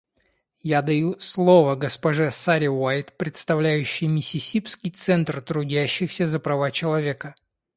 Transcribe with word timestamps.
Я 0.63 0.81
даю 0.81 1.19
слово 1.19 1.75
госпоже 1.75 2.31
Саре 2.31 2.71
Уайт, 2.71 3.15
представляющей 3.17 4.07
Миссисипский 4.07 4.89
центр 4.89 5.43
трудящихся 5.43 6.25
за 6.25 6.39
права 6.39 6.71
человека. 6.71 7.35